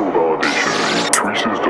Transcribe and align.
Cultural 0.00 0.38
validation. 0.38 1.12
Teresa's 1.12 1.69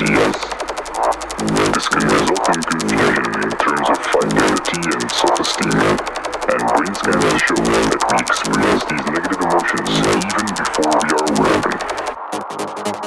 yes. 0.00 0.36
This 1.72 1.88
can 1.88 2.04
result 2.04 2.48
in 2.54 2.62
confusion 2.62 3.32
in 3.44 3.50
terms 3.56 3.88
of 3.88 3.98
finality 4.12 4.80
and 4.92 5.10
self-esteem, 5.10 5.72
and 5.72 6.60
brain 6.68 6.94
scans 6.94 7.40
show 7.40 7.56
that 7.56 8.02
we 8.10 8.16
experience 8.20 8.84
these 8.84 9.04
negative 9.08 9.40
emotions 9.40 9.88
even 10.20 10.46
before 10.52 10.92
we 11.00 11.08
are 11.12 11.24
aware 11.32 11.56
of 11.56 13.00
them. 13.00 13.05